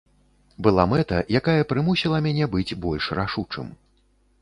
[0.67, 3.73] Была мэта, якая прымусіла мяне быць больш рашучым.